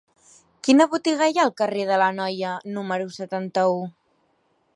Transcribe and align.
Quina 0.67 0.87
botiga 0.93 1.27
hi 1.31 1.37
ha 1.37 1.43
al 1.49 1.53
carrer 1.63 1.85
de 1.91 2.01
l'Anoia 2.05 2.57
número 2.79 3.13
setanta-u? 3.19 3.79